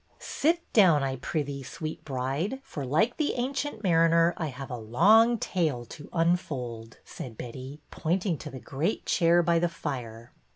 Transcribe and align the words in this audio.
Sit 0.17 0.63
down, 0.73 1.03
I 1.03 1.17
prithee, 1.17 1.61
sweet 1.61 2.03
bride,, 2.03 2.59
for, 2.63 2.87
like 2.87 3.17
the 3.17 3.35
Ancient 3.35 3.83
Mariner, 3.83 4.33
I 4.35 4.47
have 4.47 4.71
a 4.71 4.75
long 4.77 5.37
tale 5.37 5.85
to 5.85 6.09
unfold," 6.11 6.97
said 7.05 7.37
Betty, 7.37 7.81
pointing 7.91 8.39
to 8.39 8.49
the 8.49 8.59
great 8.59 9.05
chair 9.05 9.43
by 9.43 9.59
the 9.59 9.69
fire. 9.69 10.33